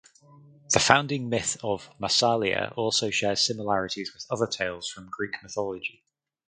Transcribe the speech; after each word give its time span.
The 0.71 0.79
founding 0.79 1.29
myth 1.29 1.57
of 1.63 1.91
Massalia 1.99 2.73
also 2.75 3.11
shares 3.11 3.45
similarities 3.45 4.11
with 4.15 4.25
other 4.31 4.47
tales 4.47 4.87
from 4.89 5.11
Greek 5.11 5.33
mythology. 5.43 6.03